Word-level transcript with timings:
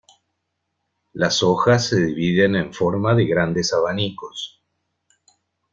Las 1.13 1.43
hojas 1.43 1.85
se 1.85 2.03
dividen 2.03 2.55
en 2.55 2.73
forma 2.73 3.13
de 3.13 3.25
grandes 3.27 3.71
abanicos. 3.71 4.59